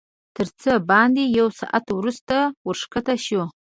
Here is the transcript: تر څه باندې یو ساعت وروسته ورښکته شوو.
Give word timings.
تر 0.35 0.47
څه 0.61 0.71
باندې 0.91 1.23
یو 1.37 1.47
ساعت 1.59 1.85
وروسته 1.97 2.35
ورښکته 2.67 3.15
شوو. 3.25 3.45